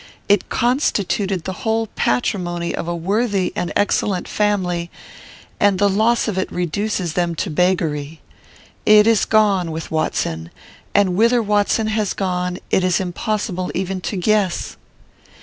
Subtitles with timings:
[0.27, 4.89] It constituted the whole patrimony of a worthy and excellent family,
[5.59, 8.19] and the loss of it reduces them to beggary.
[8.83, 10.49] It is gone with Watson,
[10.95, 14.75] and whither Watson has gone it is impossible even to guess.